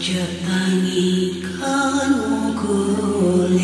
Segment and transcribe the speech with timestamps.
[0.00, 3.60] Jepangi kan mukulin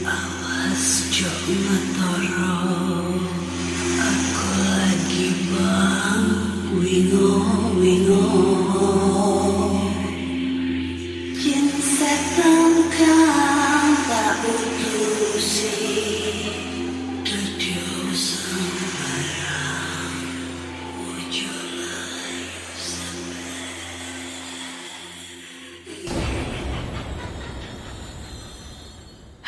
[0.00, 3.20] Awas jok matoro
[4.00, 6.24] Aku lagi bang
[6.72, 7.36] Wingo
[7.76, 8.24] wingo
[11.36, 13.28] Jin setengkang
[14.08, 14.40] tak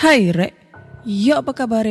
[0.08, 0.56] Hai Rek,
[1.04, 1.84] yo apa kabar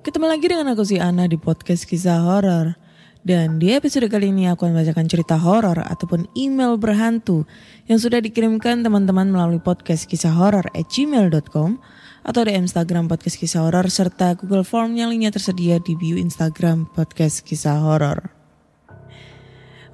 [0.00, 2.80] Ketemu lagi dengan aku si Ana di podcast kisah horor.
[3.20, 7.44] Dan di episode kali ini aku akan membacakan cerita horor ataupun email berhantu
[7.84, 11.76] yang sudah dikirimkan teman-teman melalui podcast kisah horor at gmail.com
[12.24, 16.88] atau di Instagram podcast kisah horor serta Google Form yang linknya tersedia di bio Instagram
[16.96, 18.37] podcast kisah horor.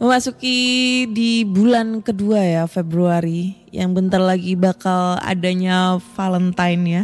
[0.04, 0.60] Memasuki
[1.08, 7.02] di bulan kedua ya Februari yang bentar lagi bakal adanya Valentine ya.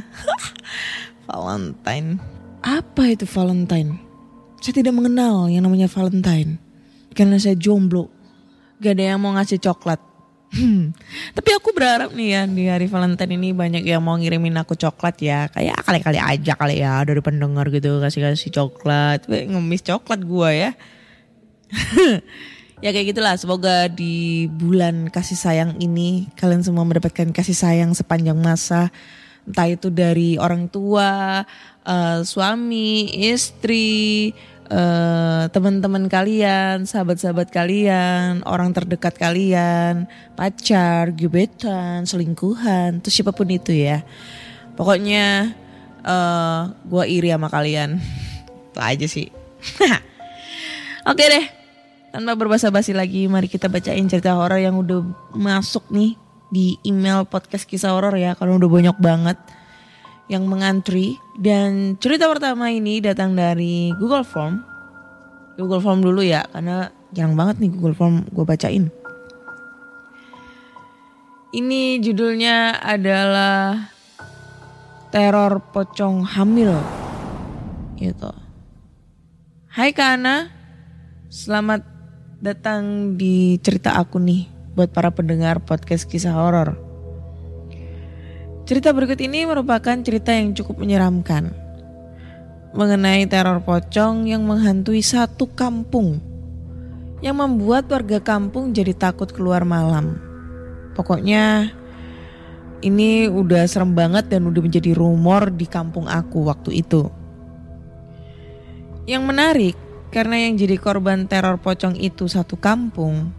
[1.25, 2.21] Valentine.
[2.61, 3.97] Apa itu Valentine?
[4.61, 6.61] Saya tidak mengenal yang namanya Valentine.
[7.17, 8.13] Karena saya jomblo.
[8.85, 10.05] Gak ada yang mau ngasih coklat.
[10.53, 10.93] Hmm.
[11.33, 15.17] Tapi aku berharap nih ya di hari Valentine ini banyak yang mau ngirimin aku coklat
[15.25, 15.49] ya.
[15.49, 19.25] Kayak kali-kali aja kali ya dari pendengar gitu kasih-kasih coklat.
[19.25, 20.77] Ngemis coklat gua ya.
[22.81, 23.37] ya kayak gitulah.
[23.37, 28.89] Semoga di bulan kasih sayang ini kalian semua mendapatkan kasih sayang sepanjang masa.
[29.45, 31.45] Entah itu dari orang tua
[31.85, 34.33] eh, suami istri
[34.69, 40.05] eh, teman-teman kalian sahabat-sahabat kalian orang terdekat kalian
[40.37, 44.05] pacar gebetan selingkuhan terus siapa pun itu ya.
[44.77, 45.53] Pokoknya
[46.01, 48.01] eh gue iri sama kalian.
[48.71, 49.29] Itu aja sih.
[51.11, 51.60] Oke deh
[52.11, 55.03] tanpa berbasa-basi lagi, mari kita bacain cerita horor yang udah
[55.35, 56.19] masuk nih
[56.51, 59.39] di email podcast kisah horor ya, karena udah banyak banget
[60.27, 61.17] yang mengantri.
[61.39, 64.63] Dan cerita pertama ini datang dari Google Form.
[65.55, 68.91] Google Form dulu ya, karena jarang banget nih Google Form gue bacain.
[71.51, 73.91] Ini judulnya adalah
[75.11, 76.75] Teror Pocong Hamil.
[77.99, 78.31] Gitu.
[79.71, 80.61] Hai Kak Ana,
[81.31, 82.00] Selamat
[82.41, 86.73] datang di cerita aku nih buat para pendengar podcast kisah horor.
[88.65, 91.53] Cerita berikut ini merupakan cerita yang cukup menyeramkan
[92.73, 96.23] mengenai teror pocong yang menghantui satu kampung
[97.21, 100.17] yang membuat warga kampung jadi takut keluar malam.
[100.97, 101.77] Pokoknya
[102.81, 107.05] ini udah serem banget dan udah menjadi rumor di kampung aku waktu itu.
[109.05, 109.77] Yang menarik
[110.11, 113.31] karena yang jadi korban teror pocong itu satu kampung,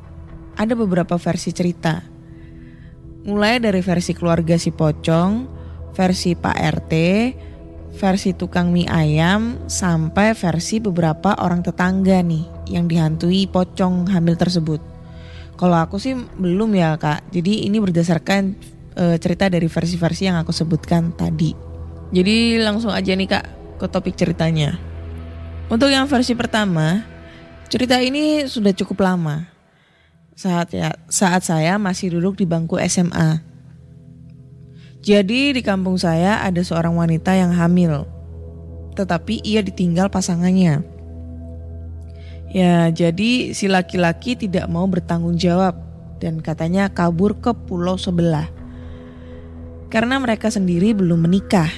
[0.55, 1.99] ada beberapa versi cerita.
[3.27, 5.45] Mulai dari versi keluarga si pocong,
[5.91, 6.93] versi Pak RT,
[7.99, 14.79] versi tukang mie ayam, sampai versi beberapa orang tetangga nih yang dihantui pocong hamil tersebut.
[15.59, 18.57] Kalau aku sih belum ya kak, jadi ini berdasarkan
[18.97, 21.53] eh, cerita dari versi-versi yang aku sebutkan tadi.
[22.15, 23.45] Jadi langsung aja nih kak
[23.77, 24.90] ke topik ceritanya.
[25.71, 26.99] Untuk yang versi pertama,
[27.71, 29.47] cerita ini sudah cukup lama.
[30.35, 33.39] Saat ya, saat saya masih duduk di bangku SMA.
[34.99, 38.03] Jadi di kampung saya ada seorang wanita yang hamil.
[38.99, 40.83] Tetapi ia ditinggal pasangannya.
[42.51, 45.79] Ya, jadi si laki-laki tidak mau bertanggung jawab
[46.19, 48.51] dan katanya kabur ke pulau sebelah.
[49.87, 51.71] Karena mereka sendiri belum menikah.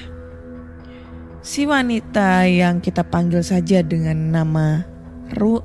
[1.44, 4.80] Si wanita yang kita panggil saja dengan nama
[5.36, 5.60] Ru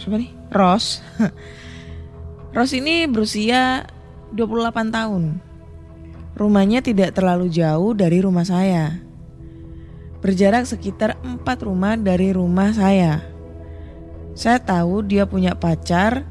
[0.00, 0.32] siapa nih?
[0.48, 1.04] Ros.
[2.56, 3.84] Ros ini berusia
[4.32, 5.36] 28 tahun.
[6.32, 9.04] Rumahnya tidak terlalu jauh dari rumah saya.
[10.24, 13.20] Berjarak sekitar 4 rumah dari rumah saya.
[14.32, 16.24] Saya tahu dia punya pacar,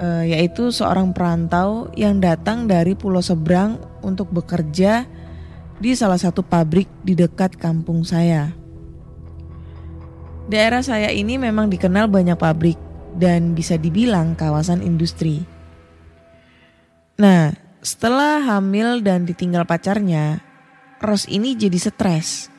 [0.00, 5.04] eh, yaitu seorang perantau yang datang dari pulau seberang untuk bekerja
[5.80, 8.52] di salah satu pabrik di dekat kampung saya.
[10.46, 12.76] Daerah saya ini memang dikenal banyak pabrik
[13.16, 15.42] dan bisa dibilang kawasan industri.
[17.18, 20.44] Nah, setelah hamil dan ditinggal pacarnya,
[21.00, 22.52] Ros ini jadi stres.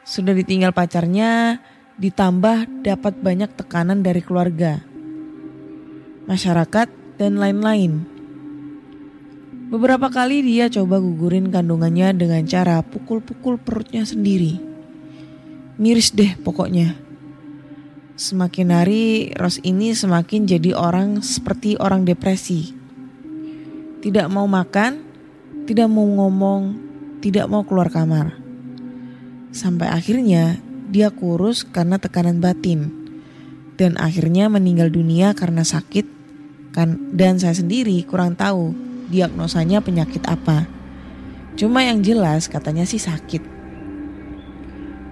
[0.00, 1.60] Sudah ditinggal pacarnya,
[2.00, 4.80] ditambah dapat banyak tekanan dari keluarga,
[6.24, 6.88] masyarakat,
[7.20, 8.08] dan lain-lain.
[9.70, 14.58] Beberapa kali dia coba gugurin kandungannya dengan cara pukul-pukul perutnya sendiri.
[15.78, 16.98] Miris deh pokoknya.
[18.18, 22.80] Semakin hari Ros ini semakin jadi orang seperti orang depresi
[24.00, 25.06] tidak mau makan,
[25.68, 26.74] tidak mau ngomong,
[27.20, 28.32] tidak mau keluar kamar.
[29.54, 30.58] Sampai akhirnya
[30.90, 32.90] dia kurus karena tekanan batin
[33.78, 36.18] dan akhirnya meninggal dunia karena sakit
[36.74, 40.70] kan dan saya sendiri kurang tahu diagnosanya penyakit apa.
[41.58, 43.42] Cuma yang jelas katanya sih sakit.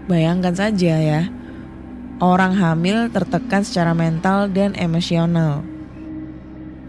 [0.08, 1.28] Bayangkan saja ya,
[2.22, 5.66] orang hamil tertekan secara mental dan emosional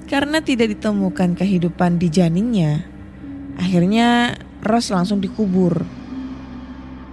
[0.10, 2.82] karena tidak ditemukan kehidupan di janinnya,
[3.62, 5.86] akhirnya Ros langsung dikubur.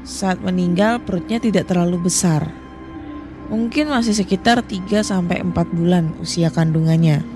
[0.02, 2.50] Saat meninggal perutnya tidak terlalu besar.
[3.46, 7.35] Mungkin masih sekitar 3 sampai 4 bulan usia kandungannya.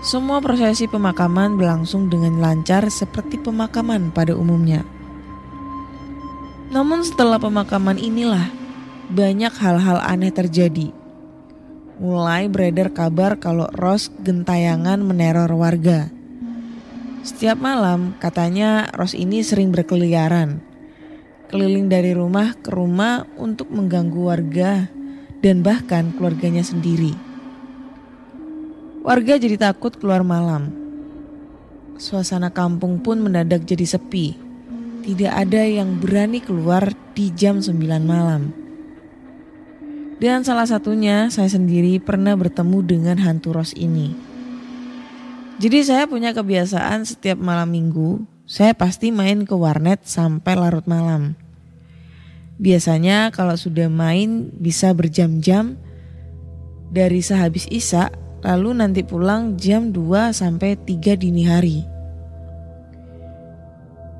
[0.00, 4.80] Semua prosesi pemakaman berlangsung dengan lancar seperti pemakaman pada umumnya.
[6.72, 8.48] Namun setelah pemakaman inilah
[9.12, 10.96] banyak hal-hal aneh terjadi
[12.00, 16.08] mulai beredar kabar kalau Ros gentayangan meneror warga.
[17.20, 20.64] Setiap malam katanya Ros ini sering berkeliaran,
[21.52, 24.88] keliling dari rumah ke rumah untuk mengganggu warga
[25.44, 27.12] dan bahkan keluarganya sendiri.
[29.00, 30.76] Warga jadi takut keluar malam.
[31.96, 34.36] Suasana kampung pun mendadak jadi sepi.
[35.00, 38.52] Tidak ada yang berani keluar di jam 9 malam.
[40.20, 44.12] Dan salah satunya saya sendiri pernah bertemu dengan hantu Ros ini.
[45.56, 51.40] Jadi saya punya kebiasaan setiap malam minggu, saya pasti main ke warnet sampai larut malam.
[52.60, 55.80] Biasanya kalau sudah main bisa berjam-jam
[56.92, 61.78] dari sehabis Isa lalu nanti pulang jam 2 sampai 3 dini hari.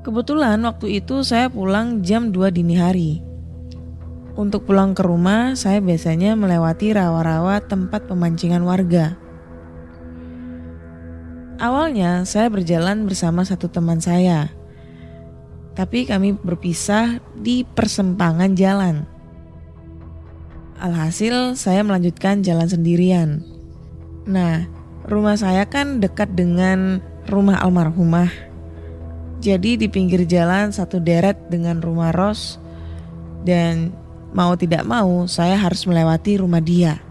[0.01, 3.11] Kebetulan waktu itu saya pulang jam 2 dini hari.
[4.33, 9.19] Untuk pulang ke rumah, saya biasanya melewati rawa-rawa tempat pemancingan warga.
[11.61, 14.49] Awalnya saya berjalan bersama satu teman saya,
[15.77, 19.05] tapi kami berpisah di persimpangan jalan.
[20.81, 23.60] Alhasil, saya melanjutkan jalan sendirian.
[24.27, 24.65] Nah,
[25.05, 28.29] rumah saya kan dekat dengan rumah almarhumah.
[29.41, 32.61] Jadi di pinggir jalan satu deret dengan rumah Ros
[33.41, 33.97] dan
[34.31, 37.03] Mau tidak mau, saya harus melewati rumah dia.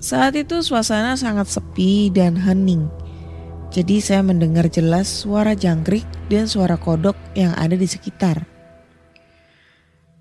[0.00, 2.88] Saat itu suasana sangat sepi dan hening.
[3.68, 8.48] Jadi saya mendengar jelas suara jangkrik dan suara kodok yang ada di sekitar.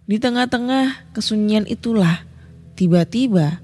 [0.03, 2.27] Di tengah-tengah kesunyian itulah,
[2.75, 3.63] tiba-tiba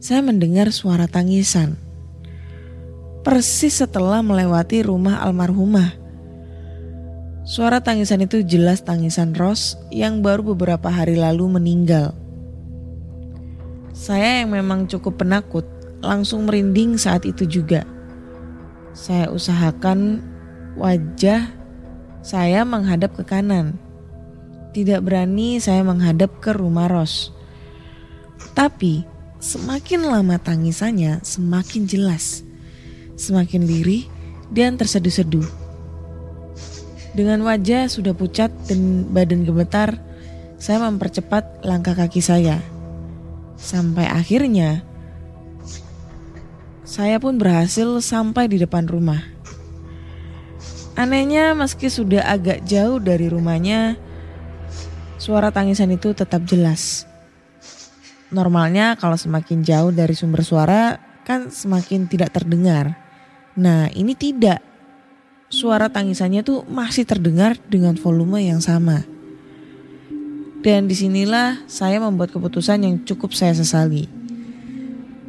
[0.00, 1.76] saya mendengar suara tangisan.
[3.26, 6.06] Persis setelah melewati rumah almarhumah
[7.46, 12.10] Suara tangisan itu jelas tangisan Ros yang baru beberapa hari lalu meninggal.
[13.94, 15.62] Saya yang memang cukup penakut
[16.02, 17.86] langsung merinding saat itu juga.
[18.90, 20.26] Saya usahakan
[20.74, 21.54] wajah
[22.18, 23.78] saya menghadap ke kanan.
[24.74, 27.30] Tidak berani saya menghadap ke rumah Ros.
[28.58, 29.06] Tapi
[29.46, 32.42] semakin lama tangisannya semakin jelas.
[33.14, 34.10] Semakin lirih
[34.50, 35.46] dan terseduh-seduh.
[37.14, 40.02] Dengan wajah sudah pucat dan badan gemetar,
[40.58, 42.58] saya mempercepat langkah kaki saya.
[43.56, 44.82] Sampai akhirnya,
[46.82, 49.22] saya pun berhasil sampai di depan rumah.
[50.98, 53.96] Anehnya meski sudah agak jauh dari rumahnya,
[55.16, 57.08] suara tangisan itu tetap jelas.
[58.36, 62.92] Normalnya kalau semakin jauh dari sumber suara kan semakin tidak terdengar.
[63.56, 64.60] Nah ini tidak
[65.48, 69.08] suara tangisannya tuh masih terdengar dengan volume yang sama.
[70.60, 74.04] Dan di sinilah saya membuat keputusan yang cukup saya sesali.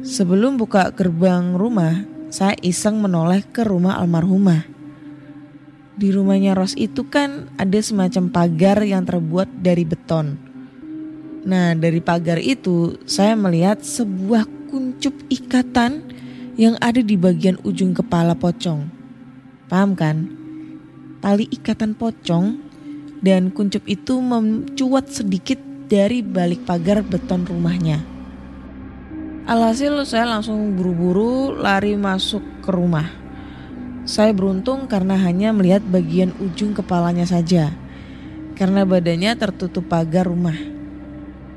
[0.04, 4.68] Sebelum buka gerbang rumah, saya iseng menoleh ke rumah almarhumah.
[5.96, 10.47] Di rumahnya Ros itu kan ada semacam pagar yang terbuat dari beton.
[11.48, 16.04] Nah, dari pagar itu saya melihat sebuah kuncup ikatan
[16.60, 18.84] yang ada di bagian ujung kepala pocong.
[19.64, 20.28] Paham kan?
[21.24, 22.60] Tali ikatan pocong
[23.24, 25.56] dan kuncup itu mencuat sedikit
[25.88, 28.04] dari balik pagar beton rumahnya.
[29.48, 33.08] Alhasil saya langsung buru-buru lari masuk ke rumah.
[34.04, 37.72] Saya beruntung karena hanya melihat bagian ujung kepalanya saja.
[38.52, 40.76] Karena badannya tertutup pagar rumah.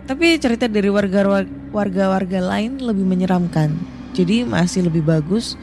[0.10, 3.74] Tapi cerita dari warga-warga lain lebih menyeramkan.
[4.12, 5.56] Jadi masih lebih bagus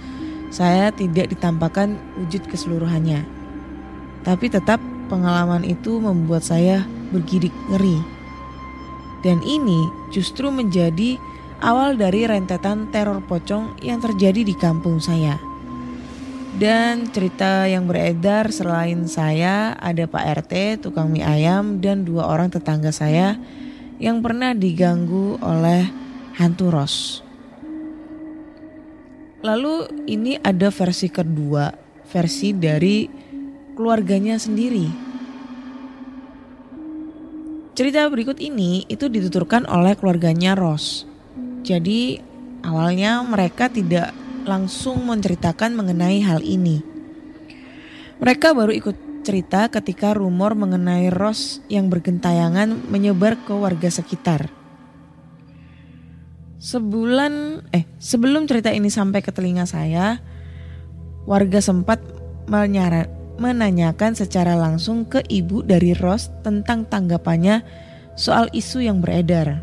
[0.48, 3.24] saya tidak ditampakkan wujud keseluruhannya.
[4.24, 4.80] Tapi tetap
[5.12, 8.00] pengalaman itu membuat saya bergidik ngeri.
[9.20, 11.20] Dan ini justru menjadi
[11.60, 15.36] awal dari rentetan teror pocong yang terjadi di kampung saya.
[16.58, 22.50] Dan cerita yang beredar selain saya ada Pak RT, tukang mie ayam dan dua orang
[22.50, 23.38] tetangga saya
[23.98, 25.90] yang pernah diganggu oleh
[26.38, 26.96] hantu Ros.
[29.42, 31.70] Lalu ini ada versi kedua,
[32.10, 33.06] versi dari
[33.74, 35.10] keluarganya sendiri.
[37.78, 41.06] Cerita berikut ini itu dituturkan oleh keluarganya Ros.
[41.62, 42.18] Jadi
[42.66, 44.10] awalnya mereka tidak
[44.42, 46.82] langsung menceritakan mengenai hal ini.
[48.18, 54.48] Mereka baru ikut cerita ketika rumor mengenai Ros yang bergentayangan menyebar ke warga sekitar.
[56.56, 60.24] Sebulan eh sebelum cerita ini sampai ke telinga saya,
[61.28, 62.00] warga sempat
[62.48, 63.04] menyara,
[63.36, 67.60] menanyakan secara langsung ke ibu dari Ros tentang tanggapannya
[68.16, 69.60] soal isu yang beredar.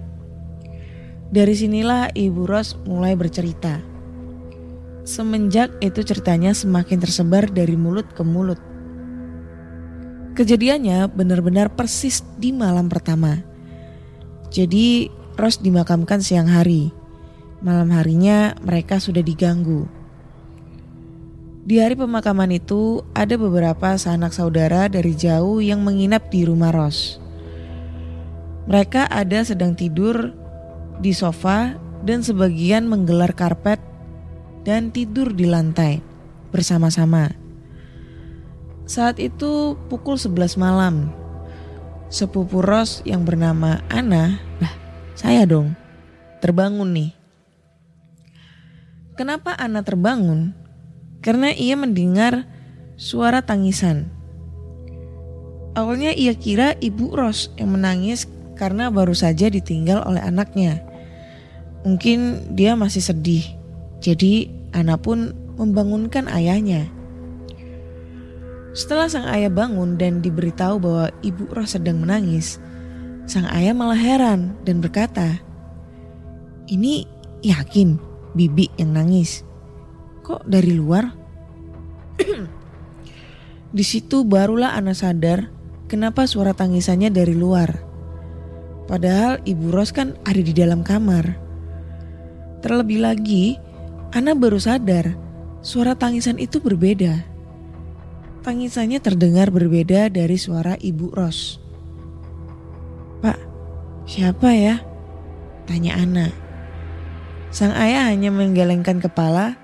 [1.34, 3.82] Dari sinilah ibu Ros mulai bercerita.
[5.10, 8.75] Semenjak itu ceritanya semakin tersebar dari mulut ke mulut.
[10.36, 13.40] Kejadiannya benar-benar persis di malam pertama.
[14.52, 16.92] Jadi Ros dimakamkan siang hari.
[17.64, 19.88] Malam harinya mereka sudah diganggu.
[21.64, 27.18] Di hari pemakaman itu ada beberapa sanak saudara dari jauh yang menginap di rumah Ros.
[28.68, 30.36] Mereka ada sedang tidur
[31.00, 33.80] di sofa dan sebagian menggelar karpet
[34.68, 36.04] dan tidur di lantai
[36.52, 37.45] bersama-sama.
[38.86, 41.10] Saat itu pukul 11 malam.
[42.10, 44.74] Sepupu Ros yang bernama Ana, lah
[45.18, 45.74] saya dong,
[46.40, 47.12] terbangun nih.
[49.18, 50.54] Kenapa Ana terbangun?
[51.26, 52.46] Karena ia mendengar
[52.94, 54.14] suara tangisan.
[55.74, 60.86] Awalnya ia kira ibu Ros yang menangis karena baru saja ditinggal oleh anaknya.
[61.84, 63.44] Mungkin dia masih sedih
[64.06, 66.92] jadi Ana pun membangunkan ayahnya.
[68.76, 72.60] Setelah sang ayah bangun dan diberitahu bahwa ibu Ros sedang menangis,
[73.24, 75.40] sang ayah malah heran dan berkata,
[76.68, 77.08] "Ini
[77.40, 77.96] yakin
[78.36, 79.48] bibi yang nangis?
[80.28, 81.08] Kok dari luar?"
[83.76, 85.48] Di situ barulah Ana sadar
[85.88, 87.80] kenapa suara tangisannya dari luar.
[88.92, 91.40] Padahal ibu Ros kan ada di dalam kamar.
[92.60, 93.56] Terlebih lagi,
[94.12, 95.16] Ana baru sadar
[95.64, 97.35] suara tangisan itu berbeda.
[98.46, 101.58] Tangisannya terdengar berbeda dari suara Ibu Ros.
[103.18, 103.42] Pak,
[104.06, 104.86] siapa ya?
[105.66, 106.30] Tanya Ana.
[107.50, 109.58] Sang ayah hanya menggelengkan kepala,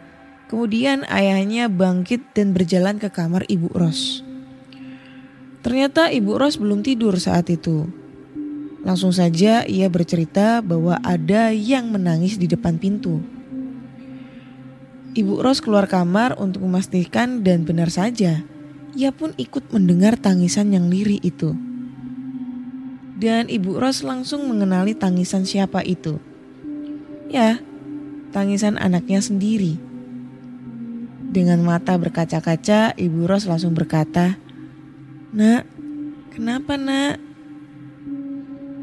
[0.49, 4.25] kemudian ayahnya bangkit dan berjalan ke kamar Ibu Ros.
[5.61, 7.85] Ternyata Ibu Ros belum tidur saat itu.
[8.81, 13.21] Langsung saja ia bercerita bahwa ada yang menangis di depan pintu.
[15.13, 18.41] Ibu Ros keluar kamar untuk memastikan dan benar saja,
[18.97, 21.55] ia pun ikut mendengar tangisan yang lirih itu.
[23.21, 26.17] Dan Ibu Ros langsung mengenali tangisan siapa itu.
[27.29, 27.61] Ya,
[28.33, 29.77] tangisan anaknya sendiri.
[31.31, 34.35] Dengan mata berkaca-kaca, Ibu Ros langsung berkata,
[35.31, 35.63] Nak,
[36.33, 37.21] kenapa nak?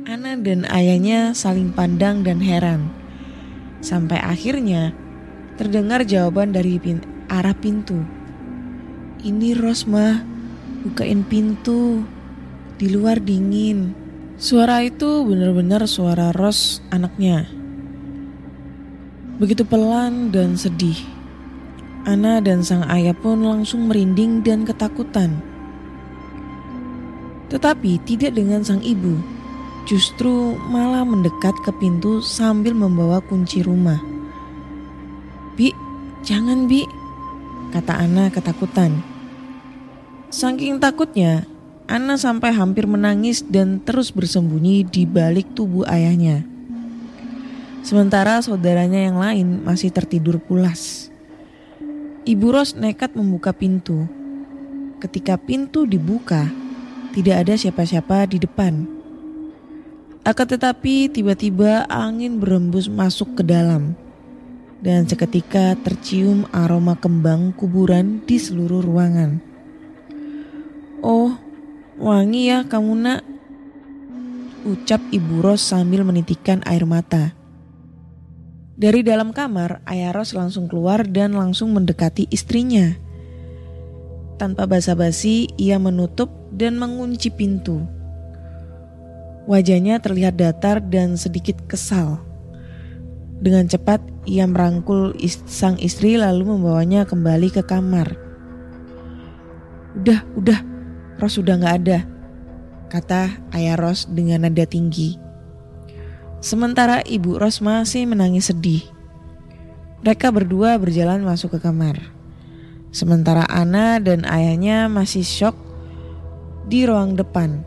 [0.09, 2.89] Ana dan ayahnya saling pandang dan heran.
[3.85, 4.97] Sampai akhirnya
[5.59, 7.99] Terdengar jawaban dari pin arah pintu.
[9.19, 10.23] Ini Rosma,
[10.87, 12.07] bukain pintu.
[12.79, 13.91] Di luar dingin.
[14.39, 17.51] Suara itu benar-benar suara Ros anaknya.
[19.43, 20.95] Begitu pelan dan sedih.
[22.07, 25.43] Ana dan sang ayah pun langsung merinding dan ketakutan.
[27.51, 29.19] Tetapi tidak dengan sang ibu,
[29.91, 33.99] justru malah mendekat ke pintu sambil membawa kunci rumah.
[36.29, 36.85] Jangan Bi,
[37.71, 39.01] kata Ana ketakutan.
[40.29, 41.49] Saking takutnya,
[41.89, 46.45] Ana sampai hampir menangis dan terus bersembunyi di balik tubuh ayahnya.
[47.81, 51.09] Sementara saudaranya yang lain masih tertidur pulas.
[52.29, 54.05] Ibu Ros nekat membuka pintu.
[55.01, 56.53] Ketika pintu dibuka,
[57.17, 58.85] tidak ada siapa-siapa di depan.
[60.29, 63.97] Akan tetapi tiba-tiba angin berembus masuk ke dalam.
[64.79, 69.43] Dan seketika tercium aroma kembang kuburan di seluruh ruangan.
[71.03, 71.35] Oh,
[71.99, 73.21] wangi ya kamu nak.
[74.63, 77.35] Ucap Ibu Ros sambil menitikkan air mata.
[78.79, 82.95] Dari dalam kamar, Ayah Ros langsung keluar dan langsung mendekati istrinya.
[84.39, 87.83] Tanpa basa-basi, ia menutup dan mengunci pintu.
[89.51, 92.28] Wajahnya terlihat datar dan sedikit kesal.
[93.39, 95.15] Dengan cepat, ia merangkul
[95.47, 98.19] sang istri lalu membawanya kembali ke kamar.
[99.95, 100.59] Udah, udah,
[101.23, 101.99] Ros sudah nggak ada,
[102.91, 105.19] kata Ayah Ros dengan nada tinggi.
[106.39, 108.83] Sementara Ibu Ros masih menangis sedih.
[110.03, 111.99] Mereka berdua berjalan masuk ke kamar.
[112.95, 115.59] Sementara Ana dan ayahnya masih shock
[116.71, 117.67] di ruang depan.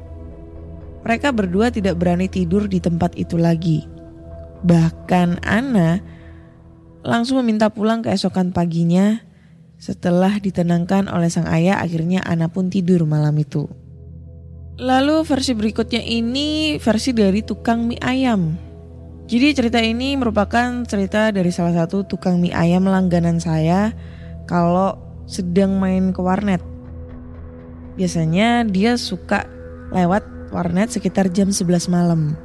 [1.03, 4.00] Mereka berdua tidak berani tidur di tempat itu lagi.
[4.61, 6.01] Bahkan Ana
[7.01, 9.25] langsung meminta pulang keesokan paginya
[9.81, 13.65] setelah ditenangkan oleh sang ayah akhirnya Ana pun tidur malam itu.
[14.81, 18.53] Lalu versi berikutnya ini versi dari tukang mie ayam.
[19.25, 23.93] Jadi cerita ini merupakan cerita dari salah satu tukang mie ayam langganan saya
[24.45, 26.61] kalau sedang main ke warnet.
[27.97, 29.45] Biasanya dia suka
[29.93, 32.35] lewat warnet sekitar jam 11 malam.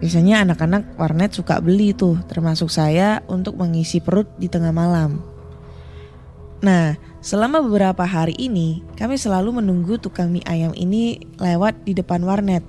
[0.00, 5.20] Biasanya anak-anak warnet suka beli tuh, termasuk saya untuk mengisi perut di tengah malam.
[6.60, 12.24] Nah, selama beberapa hari ini kami selalu menunggu tukang mie ayam ini lewat di depan
[12.24, 12.64] warnet.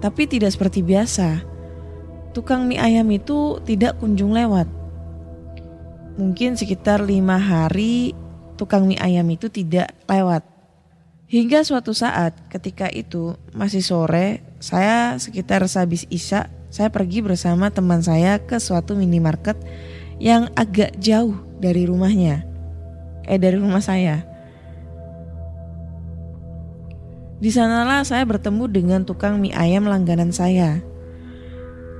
[0.00, 1.44] Tapi tidak seperti biasa.
[2.32, 4.68] Tukang mie ayam itu tidak kunjung lewat.
[6.16, 8.16] Mungkin sekitar lima hari
[8.56, 10.44] tukang mie ayam itu tidak lewat.
[11.32, 17.98] Hingga suatu saat ketika itu masih sore, saya sekitar sehabis isya, saya pergi bersama teman
[17.98, 19.58] saya ke suatu minimarket
[20.22, 22.46] yang agak jauh dari rumahnya.
[23.26, 24.22] Eh dari rumah saya.
[27.42, 30.78] Di sanalah saya bertemu dengan tukang mie ayam langganan saya.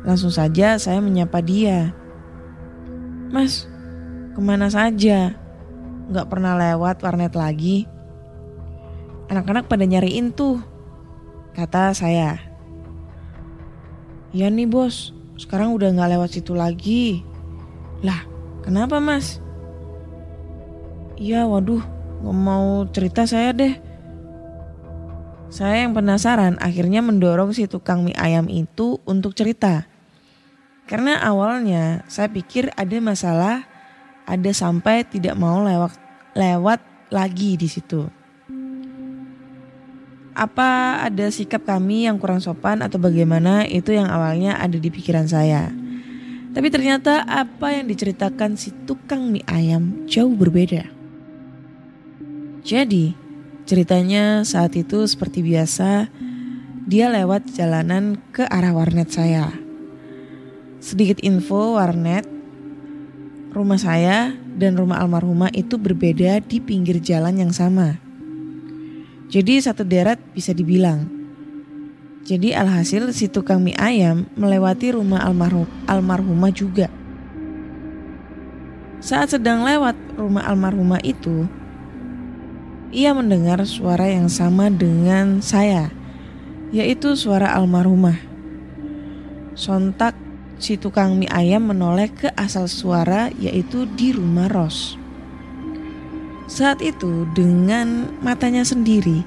[0.06, 1.90] Langsung saja saya menyapa dia.
[3.34, 3.66] Mas,
[4.38, 5.34] ke mana saja?
[6.14, 7.90] Gak pernah lewat warnet lagi.
[9.26, 10.62] Anak-anak pada nyariin tuh,
[11.58, 12.51] kata saya.
[14.32, 17.20] Ya nih bos, sekarang udah gak lewat situ lagi.
[18.00, 18.24] Lah,
[18.64, 19.44] kenapa mas?
[21.20, 21.84] Iya waduh,
[22.24, 23.76] gak mau cerita saya deh.
[25.52, 29.84] Saya yang penasaran akhirnya mendorong si tukang mie ayam itu untuk cerita.
[30.88, 33.68] Karena awalnya saya pikir ada masalah,
[34.24, 35.92] ada sampai tidak mau lewat
[36.32, 36.80] lewat
[37.12, 38.21] lagi di situ.
[40.32, 45.28] Apa ada sikap kami yang kurang sopan atau bagaimana itu yang awalnya ada di pikiran
[45.28, 45.68] saya.
[46.52, 50.88] Tapi ternyata apa yang diceritakan si tukang mie ayam jauh berbeda.
[52.62, 53.16] Jadi,
[53.64, 56.12] ceritanya saat itu seperti biasa,
[56.84, 59.48] dia lewat jalanan ke arah warnet saya.
[60.82, 62.28] Sedikit info warnet,
[63.52, 67.96] rumah saya dan rumah almarhumah itu berbeda di pinggir jalan yang sama.
[69.32, 71.08] Jadi satu deret bisa dibilang.
[72.28, 76.92] Jadi alhasil si tukang mie ayam melewati rumah almarhum, almarhumah juga.
[79.00, 81.48] Saat sedang lewat rumah almarhumah itu,
[82.92, 85.88] ia mendengar suara yang sama dengan saya,
[86.68, 88.20] yaitu suara almarhumah.
[89.56, 90.12] Sontak
[90.60, 95.01] si tukang mie ayam menoleh ke asal suara yaitu di rumah Ros.
[96.50, 99.22] Saat itu dengan matanya sendiri,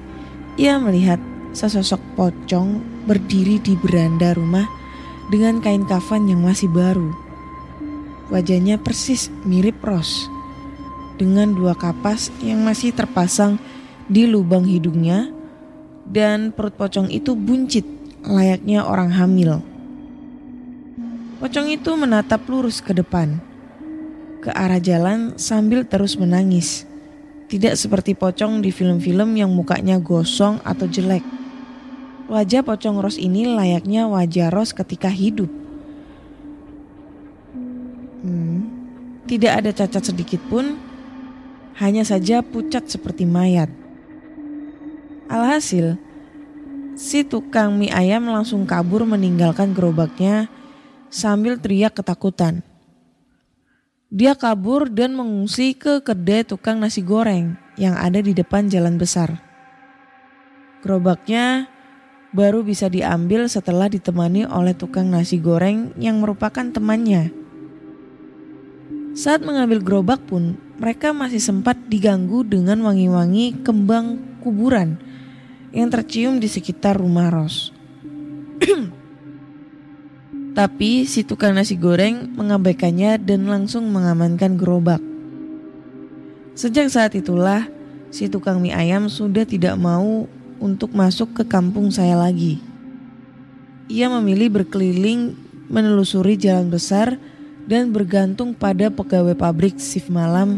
[0.60, 1.20] ia melihat
[1.56, 4.68] sesosok pocong berdiri di beranda rumah
[5.32, 7.10] dengan kain kafan yang masih baru.
[8.28, 10.28] Wajahnya persis mirip Ros
[11.16, 13.56] dengan dua kapas yang masih terpasang
[14.06, 15.32] di lubang hidungnya
[16.06, 17.86] dan perut pocong itu buncit
[18.22, 19.62] layaknya orang hamil.
[21.36, 23.38] Pocong itu menatap lurus ke depan,
[24.40, 26.88] ke arah jalan sambil terus menangis.
[27.46, 31.22] Tidak seperti pocong di film-film yang mukanya gosong atau jelek.
[32.26, 35.46] Wajah pocong Ros ini layaknya wajah Ros ketika hidup.
[38.26, 38.66] Hmm,
[39.30, 40.74] Tidak ada cacat sedikit pun,
[41.78, 43.70] hanya saja pucat seperti mayat.
[45.30, 45.98] Alhasil,
[46.98, 50.50] si tukang mie ayam langsung kabur meninggalkan gerobaknya
[51.10, 52.62] sambil teriak ketakutan.
[54.06, 59.42] Dia kabur dan mengungsi ke kedai tukang nasi goreng yang ada di depan jalan besar.
[60.86, 61.66] Gerobaknya
[62.30, 67.34] baru bisa diambil setelah ditemani oleh tukang nasi goreng yang merupakan temannya.
[69.18, 75.02] Saat mengambil gerobak pun, mereka masih sempat diganggu dengan wangi-wangi kembang kuburan
[75.74, 77.74] yang tercium di sekitar rumah Ros.
[80.56, 85.04] Tapi si tukang nasi goreng mengabaikannya dan langsung mengamankan gerobak.
[86.56, 87.68] Sejak saat itulah,
[88.08, 90.24] si tukang mie ayam sudah tidak mau
[90.56, 92.64] untuk masuk ke kampung saya lagi.
[93.92, 95.36] Ia memilih berkeliling
[95.68, 97.20] menelusuri jalan besar
[97.68, 100.56] dan bergantung pada pegawai pabrik shift malam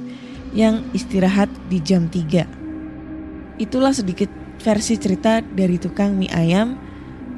[0.54, 3.58] yang istirahat di jam 3.
[3.58, 4.30] Itulah sedikit
[4.62, 6.78] versi cerita dari tukang mie ayam.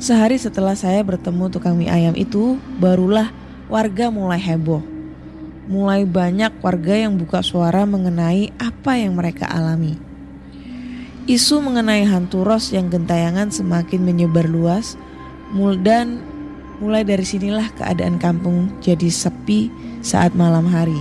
[0.00, 3.28] Sehari setelah saya bertemu tukang mie ayam itu, barulah
[3.68, 4.80] warga mulai heboh.
[5.68, 10.00] Mulai banyak warga yang buka suara mengenai apa yang mereka alami.
[11.28, 14.96] Isu mengenai hantu Ros yang gentayangan semakin menyebar luas
[15.84, 16.24] dan
[16.80, 19.68] Mulai dari sinilah keadaan kampung jadi sepi
[20.00, 20.96] saat malam hari.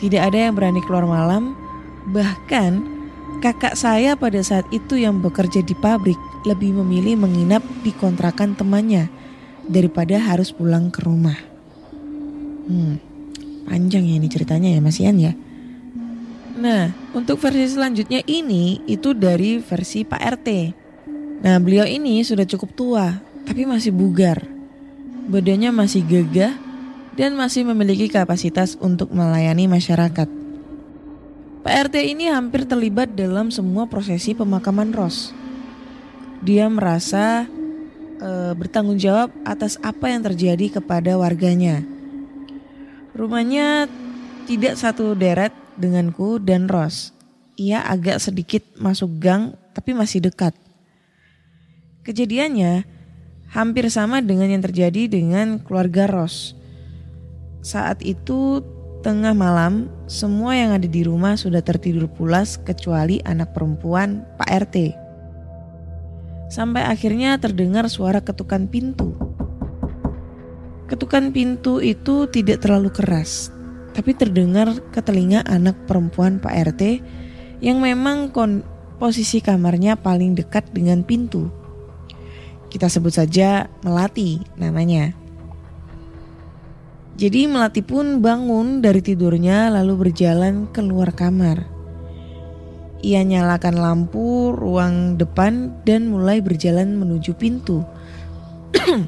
[0.00, 1.52] Tidak ada yang berani keluar malam,
[2.08, 2.80] bahkan
[3.44, 6.16] kakak saya pada saat itu yang bekerja di pabrik
[6.48, 9.12] lebih memilih menginap di kontrakan temannya
[9.68, 11.36] daripada harus pulang ke rumah.
[12.64, 12.96] Hmm,
[13.68, 15.36] panjang ya ini ceritanya ya Mas Ian ya.
[16.56, 20.48] Nah, untuk versi selanjutnya ini itu dari versi Pak RT.
[21.44, 23.06] Nah, beliau ini sudah cukup tua,
[23.44, 24.54] tapi masih bugar
[25.24, 26.52] badannya masih gagah
[27.16, 30.43] dan masih memiliki kapasitas untuk melayani masyarakat.
[31.64, 35.32] Pak RT ini hampir terlibat dalam semua prosesi pemakaman Ros.
[36.44, 37.48] Dia merasa
[38.20, 41.80] e, bertanggung jawab atas apa yang terjadi kepada warganya.
[43.16, 43.88] Rumahnya
[44.44, 47.16] tidak satu deret denganku dan Ros.
[47.56, 50.52] Ia agak sedikit masuk gang tapi masih dekat.
[52.04, 52.84] Kejadiannya,
[53.56, 56.52] hampir sama dengan yang terjadi dengan keluarga Ros.
[57.64, 58.60] Saat itu
[59.04, 64.76] tengah malam, semua yang ada di rumah sudah tertidur pulas kecuali anak perempuan Pak RT.
[66.48, 69.12] Sampai akhirnya terdengar suara ketukan pintu.
[70.88, 73.52] Ketukan pintu itu tidak terlalu keras,
[73.92, 76.82] tapi terdengar ke telinga anak perempuan Pak RT
[77.60, 78.32] yang memang
[78.96, 81.52] posisi kamarnya paling dekat dengan pintu.
[82.72, 85.23] Kita sebut saja Melati namanya.
[87.14, 91.62] Jadi Melati pun bangun dari tidurnya lalu berjalan keluar kamar.
[93.06, 97.86] Ia nyalakan lampu ruang depan dan mulai berjalan menuju pintu.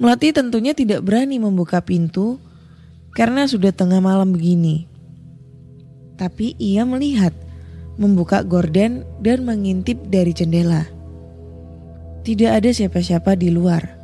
[0.00, 2.40] Melati tentunya tidak berani membuka pintu
[3.12, 4.88] karena sudah tengah malam begini.
[6.16, 7.36] Tapi ia melihat,
[8.00, 10.88] membuka gorden dan mengintip dari jendela.
[12.24, 13.99] Tidak ada siapa-siapa di luar.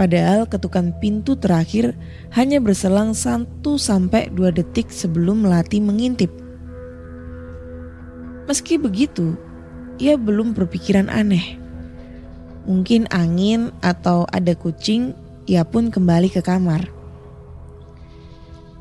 [0.00, 1.92] Padahal ketukan pintu terakhir
[2.32, 6.32] hanya berselang 1 sampai 2 detik sebelum Melati mengintip.
[8.48, 9.36] Meski begitu,
[10.00, 11.60] ia belum berpikiran aneh.
[12.64, 15.12] Mungkin angin atau ada kucing,
[15.44, 16.88] ia pun kembali ke kamar.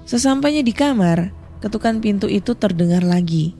[0.07, 3.59] Sesampainya di kamar, ketukan pintu itu terdengar lagi.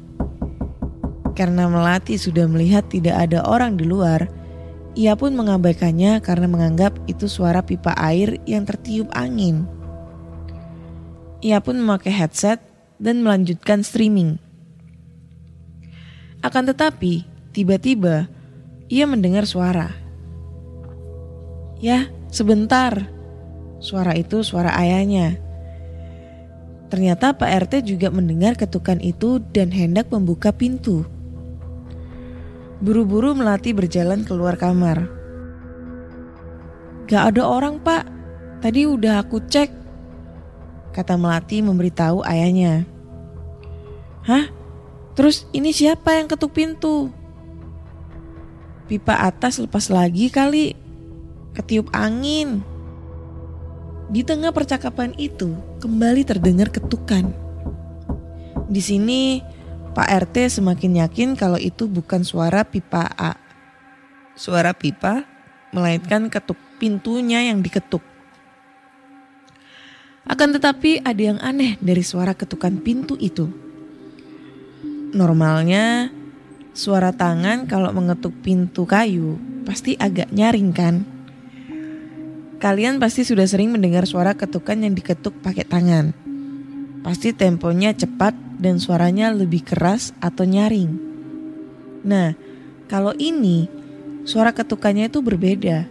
[1.35, 4.38] Karena Melati sudah melihat tidak ada orang di luar,
[4.99, 9.63] ia pun mengabaikannya karena menganggap itu suara pipa air yang tertiup angin.
[11.39, 12.59] Ia pun memakai headset
[12.99, 14.35] dan melanjutkan streaming.
[16.43, 17.23] Akan tetapi,
[17.55, 18.27] tiba-tiba
[18.91, 19.95] ia mendengar suara.
[21.79, 23.07] Ya, sebentar.
[23.79, 25.39] Suara itu suara ayahnya.
[26.91, 31.07] Ternyata Pak RT juga mendengar ketukan itu dan hendak membuka pintu.
[32.79, 35.11] Buru-buru Melati berjalan keluar kamar.
[37.11, 38.07] Gak ada orang pak,
[38.63, 39.67] tadi udah aku cek.
[40.95, 42.87] Kata Melati memberitahu ayahnya.
[44.23, 44.47] Hah?
[45.11, 47.11] Terus ini siapa yang ketuk pintu?
[48.87, 50.71] Pipa atas lepas lagi kali.
[51.51, 52.63] Ketiup angin.
[54.07, 55.51] Di tengah percakapan itu
[55.83, 57.35] kembali terdengar ketukan.
[58.71, 59.43] Di sini
[59.99, 63.35] Pak RT semakin yakin kalau itu bukan suara pipa A.
[64.31, 65.27] Suara pipa,
[65.75, 67.99] melainkan ketuk pintunya yang diketuk.
[70.23, 73.51] Akan tetapi ada yang aneh dari suara ketukan pintu itu.
[75.11, 76.07] Normalnya
[76.71, 79.35] suara tangan kalau mengetuk pintu kayu
[79.67, 81.03] pasti agak nyaring kan?
[82.63, 86.15] Kalian pasti sudah sering mendengar suara ketukan yang diketuk pakai tangan.
[87.03, 90.91] Pasti temponya cepat dan suaranya lebih keras atau nyaring.
[92.03, 92.35] Nah,
[92.91, 93.71] kalau ini
[94.27, 95.87] suara ketukannya itu berbeda.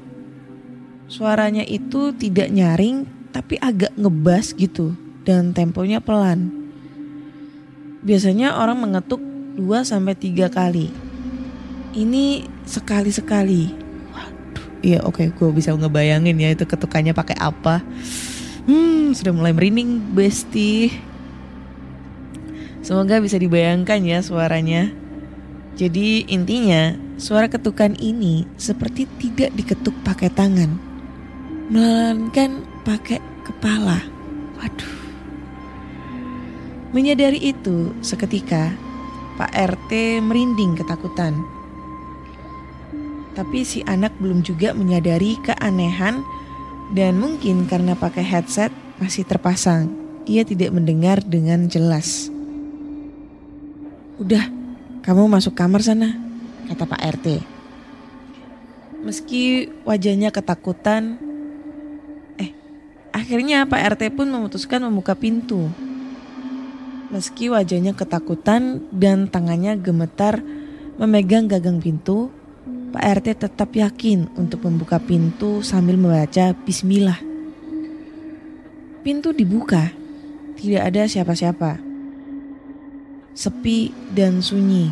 [1.08, 4.92] Suaranya itu tidak nyaring tapi agak ngebas gitu
[5.24, 6.52] dan temponya pelan.
[8.04, 9.20] Biasanya orang mengetuk
[9.56, 10.92] 2 sampai 3 kali.
[11.96, 13.72] Ini sekali-sekali.
[14.12, 17.80] Waduh, iya oke okay, gue bisa ngebayangin ya itu ketukannya pakai apa.
[18.68, 20.92] Hmm, sudah mulai merinding besti.
[22.82, 24.90] Semoga bisa dibayangkan ya suaranya.
[25.78, 30.74] Jadi intinya suara ketukan ini seperti tidak diketuk pakai tangan.
[31.70, 34.02] Melainkan pakai kepala.
[34.58, 34.94] Waduh.
[36.90, 38.72] Menyadari itu seketika
[39.38, 41.38] Pak RT merinding ketakutan.
[43.38, 46.26] Tapi si anak belum juga menyadari keanehan
[46.90, 49.94] dan mungkin karena pakai headset masih terpasang,
[50.26, 52.34] ia tidak mendengar dengan jelas.
[54.18, 54.50] Udah,
[55.06, 56.18] kamu masuk kamar sana,
[56.66, 57.26] kata Pak RT.
[59.06, 61.22] Meski wajahnya ketakutan,
[62.34, 62.50] eh,
[63.14, 65.70] akhirnya Pak RT pun memutuskan membuka pintu.
[67.14, 70.42] Meski wajahnya ketakutan dan tangannya gemetar
[70.98, 72.34] memegang gagang pintu,
[72.90, 77.22] Pak RT tetap yakin untuk membuka pintu sambil membaca bismillah.
[79.06, 79.94] Pintu dibuka,
[80.58, 81.87] tidak ada siapa-siapa.
[83.38, 84.90] Sepi dan sunyi.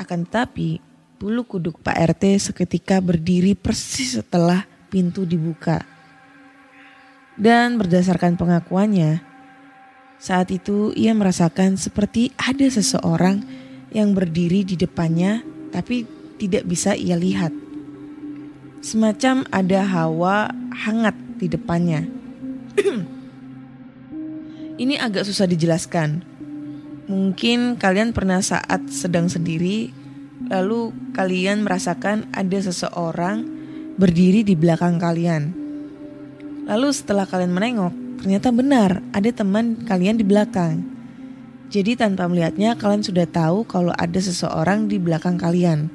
[0.00, 0.80] Akan tetapi,
[1.20, 5.84] bulu kuduk Pak RT seketika berdiri persis setelah pintu dibuka.
[7.36, 9.20] Dan berdasarkan pengakuannya,
[10.16, 13.44] saat itu ia merasakan seperti ada seseorang
[13.92, 16.08] yang berdiri di depannya tapi
[16.40, 17.52] tidak bisa ia lihat.
[18.80, 22.08] Semacam ada hawa hangat di depannya.
[24.82, 26.31] Ini agak susah dijelaskan.
[27.10, 29.90] Mungkin kalian pernah saat sedang sendiri,
[30.46, 33.42] lalu kalian merasakan ada seseorang
[33.98, 35.50] berdiri di belakang kalian.
[36.62, 40.86] Lalu setelah kalian menengok, ternyata benar ada teman kalian di belakang.
[41.72, 45.90] Jadi tanpa melihatnya kalian sudah tahu kalau ada seseorang di belakang kalian.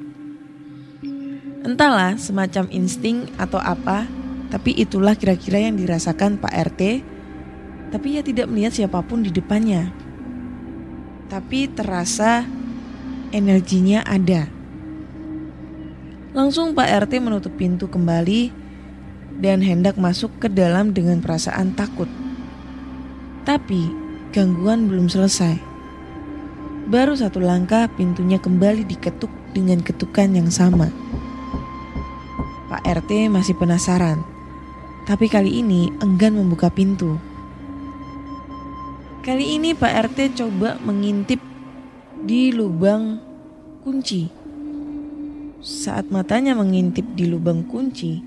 [1.64, 4.10] Entahlah semacam insting atau apa,
[4.52, 6.82] tapi itulah kira-kira yang dirasakan Pak RT.
[7.96, 10.07] Tapi ia tidak melihat siapa pun di depannya.
[11.28, 12.48] Tapi terasa
[13.36, 14.48] energinya ada.
[16.32, 18.54] Langsung Pak RT menutup pintu kembali
[19.44, 22.08] dan hendak masuk ke dalam dengan perasaan takut.
[23.44, 23.92] Tapi
[24.32, 25.60] gangguan belum selesai.
[26.88, 30.88] Baru satu langkah pintunya kembali diketuk dengan ketukan yang sama.
[32.72, 34.24] Pak RT masih penasaran,
[35.08, 37.20] tapi kali ini enggan membuka pintu.
[39.28, 41.44] Kali ini Pak RT coba mengintip
[42.24, 43.20] di lubang
[43.84, 44.32] kunci.
[45.60, 48.24] Saat matanya mengintip di lubang kunci,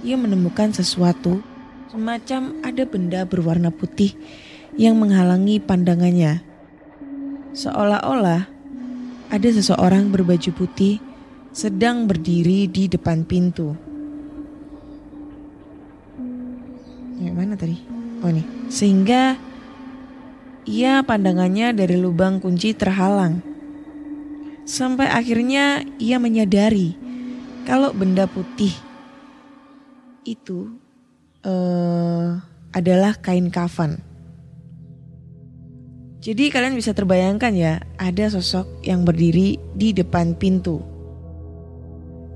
[0.00, 1.44] ia menemukan sesuatu
[1.92, 4.16] semacam ada benda berwarna putih
[4.80, 6.40] yang menghalangi pandangannya.
[7.52, 8.48] Seolah-olah
[9.28, 11.04] ada seseorang berbaju putih
[11.52, 13.76] sedang berdiri di depan pintu.
[17.20, 17.76] Yang mana tadi?
[18.24, 18.40] Oh ini.
[18.72, 19.49] Sehingga
[20.70, 23.42] ia pandangannya dari lubang kunci terhalang.
[24.62, 26.94] Sampai akhirnya ia menyadari
[27.66, 28.70] kalau benda putih
[30.22, 30.70] itu
[31.42, 32.38] uh,
[32.70, 33.98] adalah kain kafan.
[36.22, 40.84] Jadi kalian bisa terbayangkan ya, ada sosok yang berdiri di depan pintu.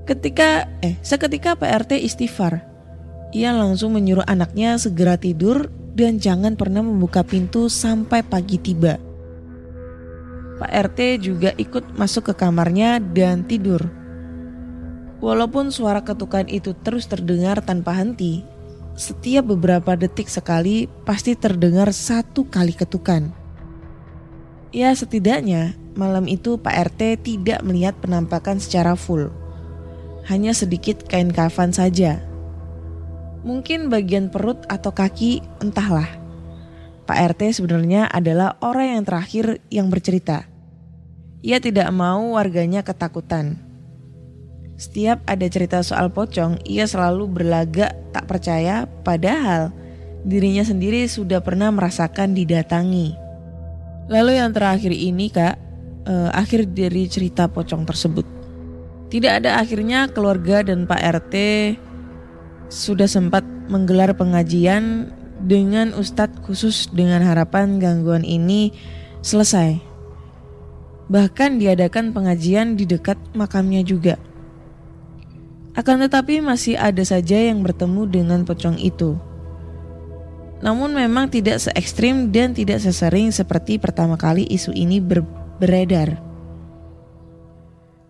[0.03, 2.75] Ketika eh seketika Pak RT istighfar.
[3.35, 8.99] Ia langsung menyuruh anaknya segera tidur dan jangan pernah membuka pintu sampai pagi tiba.
[10.59, 13.79] Pak RT juga ikut masuk ke kamarnya dan tidur.
[15.23, 18.43] Walaupun suara ketukan itu terus terdengar tanpa henti,
[18.99, 23.31] setiap beberapa detik sekali pasti terdengar satu kali ketukan.
[24.75, 29.31] Ya setidaknya malam itu Pak RT tidak melihat penampakan secara full
[30.25, 32.21] hanya sedikit kain kafan saja.
[33.45, 36.09] Mungkin bagian perut atau kaki, entahlah.
[37.05, 40.49] Pak RT sebenarnya adalah orang yang terakhir yang bercerita.
[41.45, 43.61] Ia tidak mau warganya ketakutan.
[44.81, 49.69] Setiap ada cerita soal pocong, ia selalu berlagak tak percaya, padahal
[50.25, 53.13] dirinya sendiri sudah pernah merasakan didatangi.
[54.09, 55.55] Lalu yang terakhir ini kak,
[56.09, 58.25] eh, akhir dari cerita pocong tersebut.
[59.13, 61.35] Tidak ada akhirnya keluarga dan Pak RT
[62.69, 65.09] sudah sempat menggelar pengajian
[65.41, 68.73] dengan ustadz khusus dengan harapan gangguan ini
[69.25, 69.81] selesai.
[71.05, 74.17] Bahkan diadakan pengajian di dekat makamnya juga.
[75.75, 79.19] Akan tetapi masih ada saja yang bertemu dengan pocong itu.
[80.63, 85.21] Namun memang tidak se ekstrim dan tidak sesering seperti pertama kali isu ini ber
[85.59, 86.17] beredar.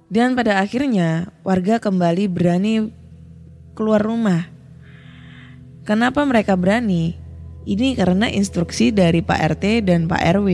[0.07, 2.93] Dan pada akhirnya warga kembali berani
[3.75, 4.47] keluar rumah.
[5.85, 7.13] Kenapa mereka berani?
[7.67, 10.49] Ini karena instruksi dari Pak RT dan Pak RW.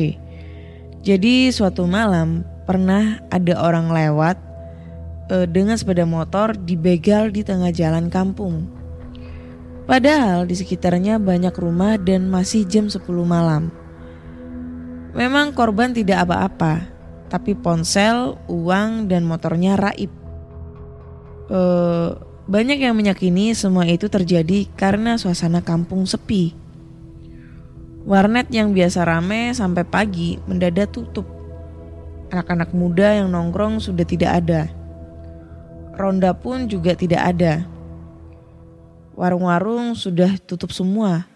[1.02, 4.38] Jadi suatu malam pernah ada orang lewat
[5.32, 8.68] e, dengan sepeda motor dibegal di tengah jalan kampung.
[9.88, 13.74] Padahal di sekitarnya banyak rumah dan masih jam 10 malam.
[15.12, 16.88] Memang korban tidak apa-apa,
[17.28, 20.12] tapi ponsel, uang, dan motornya raib.
[21.52, 21.62] E,
[22.50, 26.58] banyak yang meyakini semua itu terjadi karena suasana kampung sepi.
[28.02, 31.30] Warnet yang biasa rame sampai pagi mendadak tutup.
[32.34, 34.74] Anak-anak muda yang nongkrong sudah tidak ada.
[35.94, 37.62] Ronda pun juga tidak ada.
[39.14, 41.30] Warung-warung sudah tutup semua.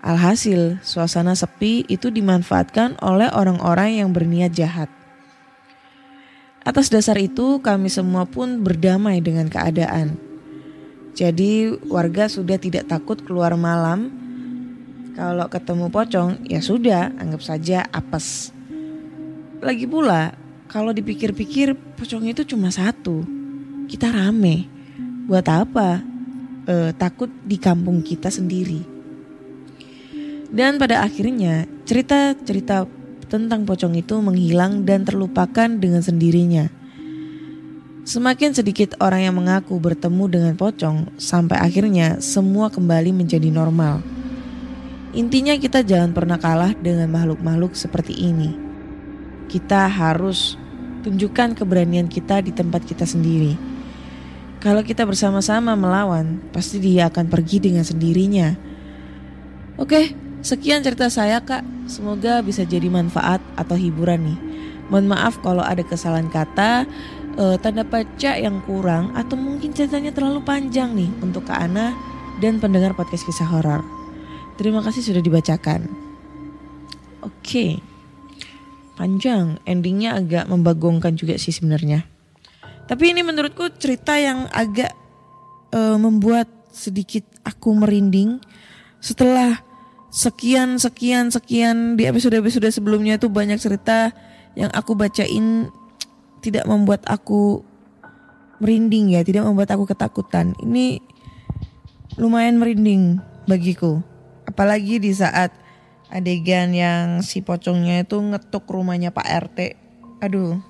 [0.00, 4.88] Alhasil, suasana sepi itu dimanfaatkan oleh orang-orang yang berniat jahat.
[6.64, 10.29] Atas dasar itu, kami semua pun berdamai dengan keadaan.
[11.14, 14.10] Jadi, warga sudah tidak takut keluar malam.
[15.14, 18.54] Kalau ketemu pocong, ya sudah, anggap saja apes.
[19.60, 20.32] Lagi pula,
[20.70, 23.26] kalau dipikir-pikir, pocong itu cuma satu.
[23.90, 24.70] Kita rame.
[25.26, 26.00] Buat apa?
[26.70, 28.80] Eh, takut di kampung kita sendiri.
[30.50, 32.86] Dan pada akhirnya cerita-cerita
[33.30, 36.79] tentang pocong itu menghilang dan terlupakan dengan sendirinya.
[38.00, 44.00] Semakin sedikit orang yang mengaku bertemu dengan pocong, sampai akhirnya semua kembali menjadi normal.
[45.12, 48.56] Intinya kita jangan pernah kalah dengan makhluk-makhluk seperti ini.
[49.50, 50.56] Kita harus
[51.04, 53.58] tunjukkan keberanian kita di tempat kita sendiri.
[54.60, 58.54] Kalau kita bersama-sama melawan, pasti dia akan pergi dengan sendirinya.
[59.80, 64.38] Oke, Sekian cerita saya kak, semoga bisa jadi manfaat atau hiburan nih.
[64.88, 66.88] Mohon maaf kalau ada kesalahan kata,
[67.40, 71.96] uh, tanda baca yang kurang atau mungkin ceritanya terlalu panjang nih untuk Kak Ana
[72.44, 73.80] dan pendengar podcast kisah horor.
[74.60, 75.88] Terima kasih sudah dibacakan.
[77.24, 77.70] Oke, okay.
[78.96, 82.04] panjang, endingnya agak membagongkan juga sih sebenarnya.
[82.84, 84.92] Tapi ini menurutku cerita yang agak
[85.72, 88.40] uh, membuat sedikit aku merinding
[89.00, 89.64] setelah
[90.10, 94.10] sekian sekian sekian di episode-episode sebelumnya itu banyak cerita
[94.58, 95.70] yang aku bacain
[96.40, 97.64] tidak membuat aku
[98.60, 100.52] merinding ya, tidak membuat aku ketakutan.
[100.60, 101.00] Ini
[102.20, 104.04] lumayan merinding bagiku.
[104.44, 105.54] Apalagi di saat
[106.10, 109.58] adegan yang si pocongnya itu ngetuk rumahnya Pak RT.
[110.20, 110.60] Aduh.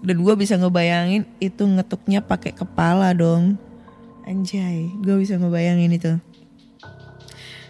[0.00, 3.60] Dan gue bisa ngebayangin itu ngetuknya pakai kepala dong.
[4.24, 6.12] Anjay, gue bisa ngebayangin itu.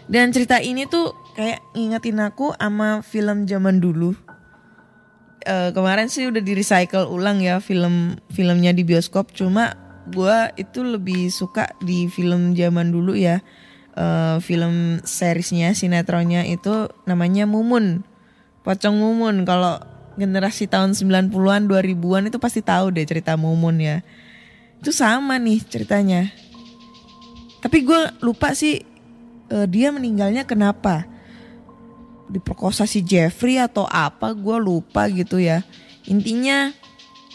[0.07, 4.15] Dan cerita ini tuh kayak ngingetin aku sama film zaman dulu.
[5.41, 9.33] Uh, kemarin sih udah di recycle ulang ya film filmnya di bioskop.
[9.33, 9.73] Cuma
[10.09, 13.41] gue itu lebih suka di film zaman dulu ya.
[13.91, 18.05] Uh, film seriesnya sinetronnya itu namanya Mumun.
[18.61, 19.43] Pocong Mumun.
[19.43, 19.81] Kalau
[20.15, 24.05] generasi tahun 90-an 2000-an itu pasti tahu deh cerita Mumun ya.
[24.77, 26.29] Itu sama nih ceritanya.
[27.61, 28.81] Tapi gue lupa sih
[29.51, 31.10] uh, dia meninggalnya kenapa
[32.31, 35.67] diperkosa si Jeffrey atau apa gue lupa gitu ya.
[36.07, 36.71] Intinya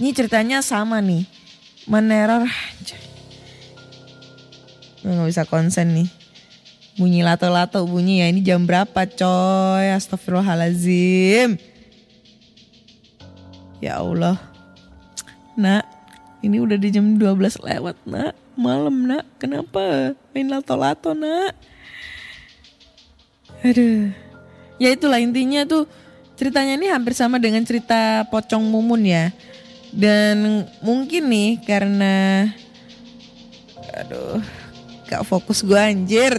[0.00, 1.28] ini ceritanya sama nih.
[1.86, 2.49] Meneror
[5.07, 6.09] gue nggak bisa konsen nih.
[6.97, 8.26] Bunyi lato-lato bunyi ya.
[8.32, 9.86] Ini jam berapa coy?
[9.94, 11.61] Astagfirullahalazim.
[13.78, 14.40] Ya Allah.
[15.55, 15.84] Nak
[16.42, 18.34] ini udah di jam 12 lewat nak.
[18.57, 19.28] Malam nak.
[19.38, 21.55] Kenapa main lato-lato nak?
[23.62, 24.26] Aduh.
[24.77, 25.89] Ya itulah intinya tuh
[26.37, 29.33] ceritanya ini hampir sama dengan cerita Pocong Mumun ya.
[29.97, 32.47] Dan mungkin nih karena
[33.97, 34.45] aduh
[35.09, 36.37] gak fokus gue anjir.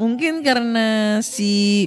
[0.00, 1.86] Mungkin karena si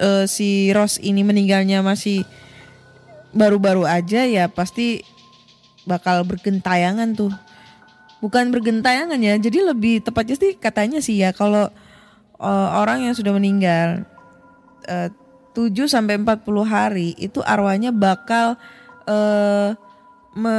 [0.00, 2.24] uh, si Ross ini meninggalnya masih
[3.36, 5.04] baru-baru aja ya pasti
[5.84, 7.32] bakal bergentayangan tuh
[8.24, 9.34] bukan bergentayangan ya.
[9.36, 11.68] Jadi lebih tepatnya sih katanya sih ya kalau
[12.40, 14.06] uh, orang yang sudah meninggal
[14.86, 15.10] uh,
[15.52, 18.54] 7 sampai 40 hari itu arwahnya bakal
[19.10, 19.74] uh,
[20.38, 20.56] me,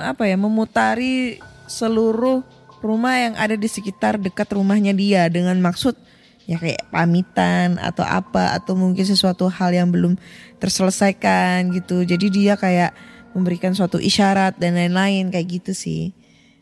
[0.00, 1.36] apa ya memutari
[1.68, 2.40] seluruh
[2.80, 5.96] rumah yang ada di sekitar dekat rumahnya dia dengan maksud
[6.44, 10.20] ya kayak pamitan atau apa atau mungkin sesuatu hal yang belum
[10.60, 12.04] terselesaikan gitu.
[12.04, 12.92] Jadi dia kayak
[13.32, 16.12] memberikan suatu isyarat dan lain-lain kayak gitu sih.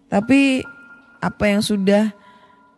[0.07, 0.63] Tapi
[1.19, 2.15] apa yang sudah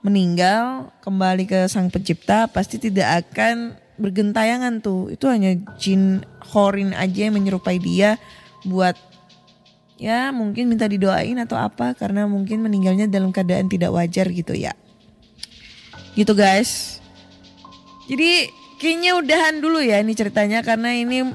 [0.05, 5.09] meninggal kembali ke sang pencipta pasti tidak akan bergentayangan tuh.
[5.09, 6.21] Itu hanya jin
[6.53, 8.21] horin aja yang menyerupai dia
[8.69, 8.95] buat
[9.97, 14.77] ya mungkin minta didoain atau apa karena mungkin meninggalnya dalam keadaan tidak wajar gitu ya.
[16.13, 17.01] Gitu guys.
[18.05, 21.33] Jadi kayaknya udahan dulu ya ini ceritanya karena ini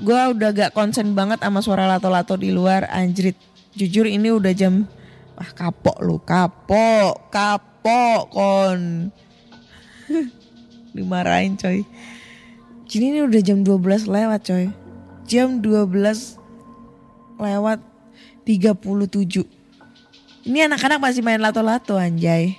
[0.00, 3.40] gue udah gak konsen banget sama suara lato-lato di luar anjrit.
[3.72, 4.84] Jujur ini udah jam
[5.40, 9.10] ah kapok lu kapok kapok kon
[10.96, 11.86] dimarahin coy.
[12.90, 14.66] Jadi ini udah jam 12 lewat coy.
[15.30, 16.36] Jam 12
[17.40, 17.78] lewat
[18.44, 19.60] 37
[20.40, 22.56] ini anak-anak masih main lato-lato anjay.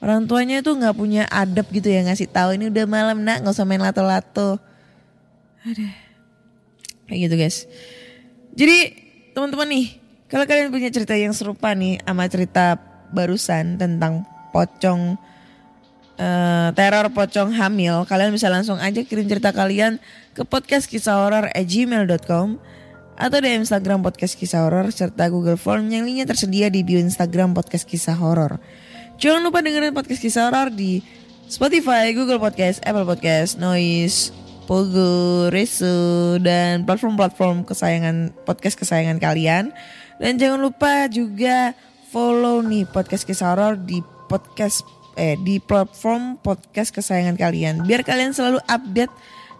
[0.00, 3.44] Orang tuanya itu nggak punya adab gitu ya ngasih tahu ini udah malam nak.
[3.44, 4.56] Nggak usah main lato-lato.
[5.60, 5.88] Ada
[7.06, 7.56] kayak gitu guys.
[8.56, 8.76] Jadi
[9.36, 9.86] teman-teman nih
[10.26, 12.80] kalau kalian punya cerita yang serupa nih sama cerita
[13.12, 15.20] barusan tentang pocong
[16.16, 20.00] uh, teror pocong hamil, kalian bisa langsung aja kirim cerita kalian
[20.32, 22.56] ke podcast kisah horor gmail.com
[23.16, 27.56] atau di Instagram podcast kisah horor serta Google Form yang linknya tersedia di bio Instagram
[27.56, 28.60] podcast kisah horor.
[29.16, 31.00] Jangan lupa dengerin podcast kisah horor di
[31.48, 34.34] Spotify, Google Podcast, Apple Podcast, Noise,
[34.66, 39.70] Pogo, Reso, dan platform-platform kesayangan podcast kesayangan kalian.
[40.18, 41.72] Dan jangan lupa juga
[42.16, 44.88] follow nih podcast kisah horor di podcast
[45.20, 47.84] eh di platform podcast kesayangan kalian.
[47.84, 49.12] Biar kalian selalu update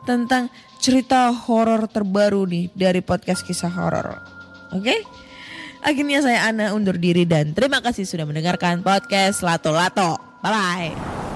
[0.09, 0.49] tentang
[0.81, 4.25] cerita horor terbaru nih dari podcast kisah horor.
[4.73, 4.89] Oke?
[4.89, 5.01] Okay?
[5.85, 10.17] Akhirnya saya Ana undur diri dan terima kasih sudah mendengarkan podcast Lato Lato.
[10.41, 11.36] Bye bye.